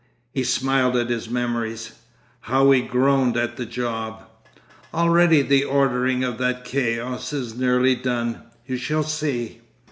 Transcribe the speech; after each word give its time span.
He 0.33 0.43
smiled 0.43 0.95
at 0.95 1.11
his 1.11 1.29
memories. 1.29 1.91
'How 2.39 2.65
we 2.65 2.81
groaned 2.81 3.37
at 3.37 3.55
the 3.55 3.67
job!' 3.67 4.23
'Already 4.95 5.43
the 5.43 5.63
ordering 5.63 6.23
of 6.23 6.39
that 6.39 6.65
chaos 6.65 7.31
is 7.33 7.53
nearly 7.55 7.93
done. 7.93 8.41
You 8.65 8.77
shall 8.77 9.03
see. 9.03 9.61